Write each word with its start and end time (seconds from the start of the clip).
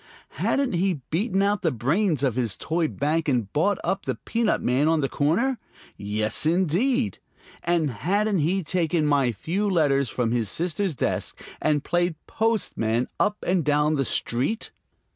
Hadn't 0.39 0.73
he 0.73 1.01
beaten 1.11 1.43
out 1.43 1.61
the 1.61 1.69
brains 1.71 2.23
of 2.23 2.33
his 2.33 2.57
toy 2.57 2.87
bank 2.87 3.29
and 3.29 3.53
bought 3.53 3.77
up 3.83 4.05
the 4.05 4.15
peanut 4.15 4.59
man 4.59 4.87
on 4.87 4.99
the 5.01 5.07
corner? 5.07 5.59
Yes, 5.95 6.47
indeed! 6.47 7.19
And 7.63 7.91
hadn't 7.91 8.39
he 8.39 8.63
taken 8.63 9.05
my 9.05 9.31
few 9.31 9.69
letters 9.69 10.09
from 10.09 10.31
his 10.31 10.49
sister's 10.49 10.95
desk 10.95 11.39
and 11.61 11.83
played 11.83 12.15
postman 12.25 13.09
up 13.19 13.43
and 13.45 13.63
down 13.63 13.93
the 13.93 14.03
street? 14.05 14.71